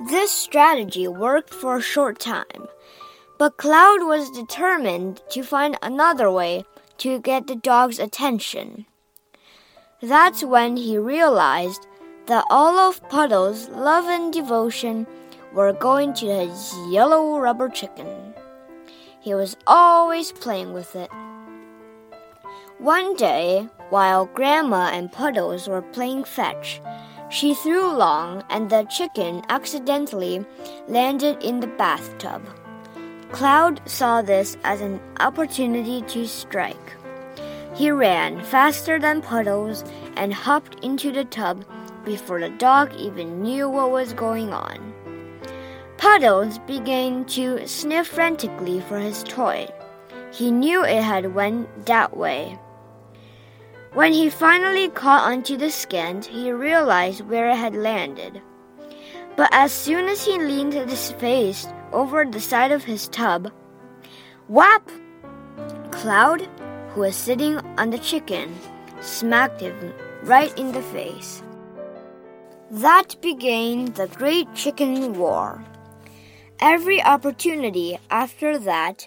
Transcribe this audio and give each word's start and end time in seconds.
This 0.00 0.32
strategy 0.32 1.06
worked 1.06 1.50
for 1.50 1.76
a 1.76 1.82
short 1.82 2.18
time, 2.18 2.66
but 3.38 3.56
Cloud 3.56 4.02
was 4.02 4.30
determined 4.30 5.22
to 5.30 5.44
find 5.44 5.78
another 5.82 6.30
way 6.30 6.64
to 6.98 7.20
get 7.20 7.46
the 7.46 7.54
dog's 7.54 8.00
attention. 8.00 8.86
That's 10.02 10.42
when 10.42 10.76
he 10.76 10.98
realized 10.98 11.86
that 12.26 12.44
all 12.50 12.78
of 12.78 13.08
Puddles' 13.08 13.68
love 13.68 14.06
and 14.06 14.32
devotion 14.32 15.06
were 15.52 15.72
going 15.72 16.12
to 16.14 16.26
his 16.26 16.74
yellow 16.90 17.38
rubber 17.38 17.68
chicken. 17.68 18.34
He 19.20 19.32
was 19.32 19.56
always 19.66 20.32
playing 20.32 20.74
with 20.74 20.96
it. 20.96 21.10
One 22.78 23.14
day, 23.14 23.68
while 23.90 24.26
Grandma 24.26 24.90
and 24.92 25.10
Puddles 25.10 25.68
were 25.68 25.80
playing 25.80 26.24
fetch, 26.24 26.82
she 27.30 27.54
threw 27.54 27.92
long 27.92 28.42
and 28.50 28.68
the 28.68 28.82
chicken 28.84 29.42
accidentally 29.48 30.44
landed 30.88 31.40
in 31.42 31.60
the 31.60 31.68
bathtub. 31.68 32.42
Cloud 33.30 33.80
saw 33.88 34.22
this 34.22 34.56
as 34.64 34.80
an 34.80 35.00
opportunity 35.20 36.02
to 36.02 36.26
strike. 36.26 36.96
He 37.74 37.92
ran 37.92 38.42
faster 38.42 38.98
than 38.98 39.22
Puddles 39.22 39.84
and 40.16 40.34
hopped 40.34 40.84
into 40.84 41.12
the 41.12 41.24
tub 41.24 41.64
before 42.04 42.40
the 42.40 42.50
dog 42.50 42.92
even 42.96 43.40
knew 43.40 43.68
what 43.68 43.92
was 43.92 44.12
going 44.12 44.52
on. 44.52 44.92
Puddles 45.96 46.58
began 46.66 47.24
to 47.26 47.66
sniff 47.68 48.08
frantically 48.08 48.80
for 48.80 48.98
his 48.98 49.22
toy. 49.22 49.68
He 50.34 50.50
knew 50.50 50.84
it 50.84 51.00
had 51.00 51.32
went 51.32 51.86
that 51.86 52.16
way. 52.16 52.58
When 53.92 54.12
he 54.12 54.28
finally 54.30 54.88
caught 54.88 55.30
onto 55.30 55.56
the 55.56 55.70
skent, 55.70 56.26
he 56.26 56.50
realized 56.50 57.20
where 57.28 57.50
it 57.50 57.56
had 57.56 57.76
landed. 57.76 58.42
But 59.36 59.50
as 59.52 59.70
soon 59.70 60.08
as 60.08 60.24
he 60.24 60.36
leaned 60.36 60.72
his 60.72 61.12
face 61.12 61.68
over 61.92 62.24
the 62.24 62.40
side 62.40 62.72
of 62.72 62.82
his 62.82 63.06
tub, 63.06 63.52
whap! 64.48 64.90
Cloud, 65.92 66.48
who 66.88 67.02
was 67.02 67.14
sitting 67.14 67.58
on 67.78 67.90
the 67.90 67.98
chicken, 67.98 68.58
smacked 69.00 69.60
him 69.60 69.94
right 70.24 70.56
in 70.58 70.72
the 70.72 70.82
face. 70.82 71.44
That 72.72 73.14
began 73.20 73.92
the 73.92 74.08
Great 74.08 74.52
Chicken 74.52 75.14
War. 75.14 75.62
Every 76.58 77.00
opportunity 77.00 78.00
after 78.10 78.58
that, 78.58 79.06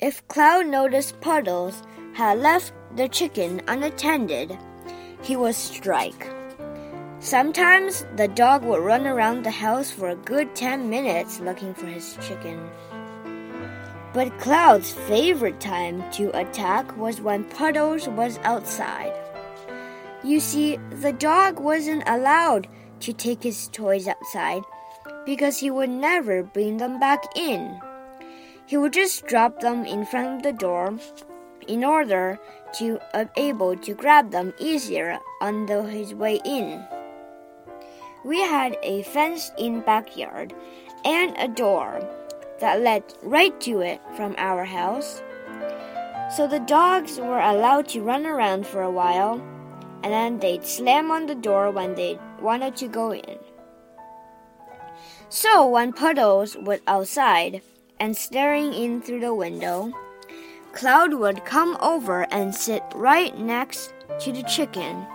if 0.00 0.26
Cloud 0.28 0.66
noticed 0.66 1.20
Puddles 1.20 1.82
had 2.14 2.38
left 2.38 2.72
the 2.96 3.08
chicken 3.08 3.62
unattended, 3.68 4.56
he 5.22 5.36
would 5.36 5.54
strike. 5.54 6.30
Sometimes 7.20 8.04
the 8.16 8.28
dog 8.28 8.64
would 8.64 8.82
run 8.82 9.06
around 9.06 9.44
the 9.44 9.50
house 9.50 9.90
for 9.90 10.10
a 10.10 10.16
good 10.16 10.54
10 10.54 10.90
minutes 10.90 11.40
looking 11.40 11.72
for 11.72 11.86
his 11.86 12.18
chicken. 12.20 12.68
But 14.12 14.38
Cloud's 14.38 14.92
favorite 14.92 15.60
time 15.60 16.04
to 16.12 16.36
attack 16.38 16.96
was 16.96 17.20
when 17.20 17.44
Puddles 17.44 18.08
was 18.08 18.38
outside. 18.42 19.12
You 20.22 20.38
see, 20.38 20.78
the 21.00 21.12
dog 21.12 21.58
wasn't 21.58 22.04
allowed 22.06 22.68
to 23.00 23.12
take 23.12 23.42
his 23.42 23.68
toys 23.68 24.06
outside 24.06 24.62
because 25.24 25.58
he 25.58 25.70
would 25.70 25.90
never 25.90 26.42
bring 26.42 26.76
them 26.76 27.00
back 27.00 27.24
in. 27.36 27.80
He 28.66 28.76
would 28.76 28.92
just 28.92 29.26
drop 29.26 29.60
them 29.60 29.84
in 29.84 30.06
front 30.06 30.36
of 30.36 30.42
the 30.42 30.52
door 30.52 30.98
in 31.68 31.84
order 31.84 32.38
to 32.74 32.98
be 33.12 33.28
able 33.36 33.76
to 33.76 33.94
grab 33.94 34.30
them 34.30 34.52
easier 34.58 35.18
on 35.40 35.66
the, 35.66 35.82
his 35.82 36.14
way 36.14 36.40
in. 36.44 36.84
We 38.24 38.40
had 38.40 38.78
a 38.82 39.02
fenced-in 39.02 39.80
backyard 39.80 40.54
and 41.04 41.36
a 41.38 41.48
door 41.48 42.00
that 42.60 42.80
led 42.80 43.04
right 43.22 43.58
to 43.60 43.80
it 43.80 44.00
from 44.16 44.34
our 44.38 44.64
house. 44.64 45.22
So 46.34 46.46
the 46.46 46.60
dogs 46.60 47.18
were 47.18 47.40
allowed 47.40 47.88
to 47.88 48.02
run 48.02 48.24
around 48.24 48.66
for 48.66 48.80
a 48.82 48.90
while, 48.90 49.34
and 50.02 50.12
then 50.12 50.38
they'd 50.38 50.64
slam 50.64 51.10
on 51.10 51.26
the 51.26 51.34
door 51.34 51.70
when 51.70 51.94
they 51.94 52.18
wanted 52.40 52.76
to 52.76 52.88
go 52.88 53.12
in. 53.12 53.38
So 55.28 55.66
when 55.66 55.92
Puddles 55.92 56.56
was 56.56 56.80
outside 56.86 57.60
and 58.00 58.16
staring 58.16 58.72
in 58.72 59.00
through 59.00 59.20
the 59.20 59.34
window, 59.34 59.92
Cloud 60.72 61.14
would 61.14 61.44
come 61.44 61.76
over 61.80 62.26
and 62.32 62.54
sit 62.54 62.82
right 62.94 63.38
next 63.38 63.94
to 64.20 64.32
the 64.32 64.42
chicken, 64.42 65.06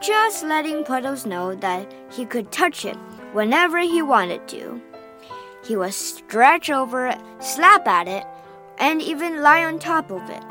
just 0.00 0.42
letting 0.42 0.84
Puddles 0.84 1.26
know 1.26 1.54
that 1.56 1.92
he 2.10 2.24
could 2.24 2.50
touch 2.50 2.84
it 2.84 2.96
whenever 3.32 3.78
he 3.78 4.00
wanted 4.00 4.48
to. 4.48 4.80
He 5.66 5.76
would 5.76 5.94
stretch 5.94 6.70
over 6.70 7.08
it, 7.08 7.18
slap 7.40 7.86
at 7.86 8.08
it, 8.08 8.24
and 8.78 9.02
even 9.02 9.42
lie 9.42 9.64
on 9.64 9.78
top 9.78 10.10
of 10.10 10.28
it. 10.30 10.42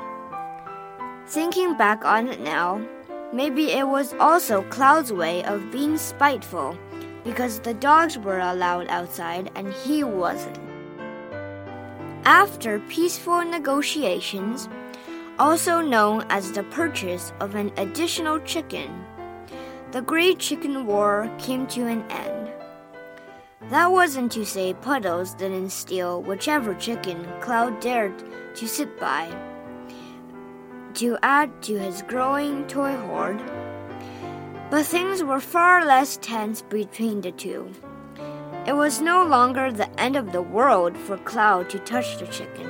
Thinking 1.27 1.75
back 1.75 2.05
on 2.05 2.27
it 2.27 2.39
now, 2.41 2.85
maybe 3.33 3.71
it 3.71 3.87
was 3.87 4.13
also 4.19 4.61
Cloud's 4.63 5.11
way 5.11 5.43
of 5.43 5.71
being 5.71 5.97
spiteful 5.97 6.77
because 7.23 7.59
the 7.59 7.73
dogs 7.73 8.17
were 8.17 8.39
allowed 8.39 8.87
outside 8.89 9.49
and 9.55 9.73
he 9.73 10.03
wasn't. 10.03 10.64
After 12.25 12.79
peaceful 12.89 13.45
negotiations, 13.45 14.67
also 15.37 15.79
known 15.79 16.25
as 16.31 16.51
the 16.51 16.63
purchase 16.63 17.31
of 17.39 17.53
an 17.53 17.71
additional 17.77 18.39
chicken, 18.39 19.05
the 19.91 20.01
Great 20.01 20.39
Chicken 20.39 20.87
War 20.87 21.29
came 21.37 21.67
to 21.67 21.85
an 21.85 22.01
end. 22.09 22.49
That 23.69 23.91
wasn't 23.91 24.31
to 24.31 24.43
say 24.43 24.73
Puddles 24.73 25.35
didn't 25.35 25.69
steal 25.69 26.23
whichever 26.23 26.73
chicken 26.73 27.27
Cloud 27.41 27.79
dared 27.79 28.23
to 28.55 28.67
sit 28.67 28.99
by. 28.99 29.29
To 30.95 31.19
add 31.21 31.61
to 31.61 31.77
his 31.77 32.01
growing 32.01 32.65
toy 32.65 32.97
hoard, 33.05 33.39
but 34.71 34.87
things 34.87 35.23
were 35.23 35.39
far 35.39 35.85
less 35.85 36.17
tense 36.17 36.63
between 36.63 37.21
the 37.21 37.31
two. 37.31 37.69
It 38.75 38.79
was 38.79 38.99
no 38.99 39.23
longer 39.23 39.71
the 39.71 39.89
end 39.97 40.17
of 40.17 40.33
the 40.33 40.41
world 40.41 40.97
for 40.97 41.15
Cloud 41.19 41.69
to 41.69 41.79
touch 41.79 42.17
the 42.17 42.27
chicken. 42.27 42.69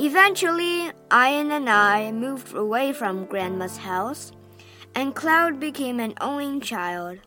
Eventually, 0.00 0.90
Ian 1.12 1.52
and 1.52 1.68
I 1.68 2.10
moved 2.10 2.54
away 2.54 2.94
from 2.94 3.26
Grandma's 3.26 3.76
house, 3.76 4.32
and 4.94 5.14
Cloud 5.14 5.60
became 5.60 6.00
an 6.00 6.14
only 6.22 6.58
child. 6.58 7.18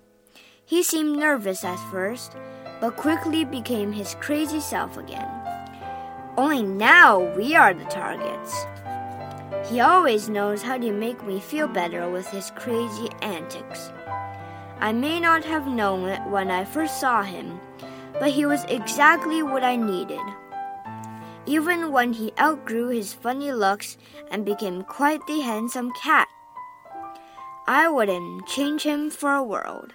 He 0.65 0.81
seemed 0.81 1.19
nervous 1.19 1.63
at 1.63 1.77
first, 1.91 2.35
but 2.81 2.97
quickly 2.97 3.45
became 3.45 3.91
his 3.91 4.15
crazy 4.19 4.59
self 4.59 4.97
again. 4.97 5.29
Only 6.35 6.63
now 6.63 7.19
we 7.35 7.55
are 7.55 7.75
the 7.75 7.85
targets. 7.85 8.65
He 9.69 9.79
always 9.81 10.29
knows 10.29 10.63
how 10.63 10.79
to 10.79 10.91
make 10.91 11.23
me 11.23 11.39
feel 11.39 11.67
better 11.67 12.09
with 12.09 12.27
his 12.29 12.51
crazy 12.55 13.09
antics. 13.21 13.91
I 14.81 14.91
may 14.93 15.19
not 15.19 15.45
have 15.45 15.67
known 15.67 16.09
it 16.09 16.21
when 16.27 16.49
I 16.49 16.65
first 16.65 16.99
saw 16.99 17.21
him, 17.21 17.59
but 18.19 18.31
he 18.31 18.47
was 18.47 18.65
exactly 18.65 19.43
what 19.43 19.63
I 19.63 19.75
needed. 19.75 20.19
Even 21.45 21.91
when 21.91 22.13
he 22.13 22.33
outgrew 22.39 22.87
his 22.87 23.13
funny 23.13 23.51
looks 23.51 23.97
and 24.31 24.43
became 24.43 24.81
quite 24.81 25.25
the 25.27 25.41
handsome 25.41 25.91
cat, 25.93 26.27
I 27.67 27.89
wouldn't 27.89 28.47
change 28.47 28.81
him 28.81 29.11
for 29.11 29.31
a 29.33 29.43
world. 29.43 29.93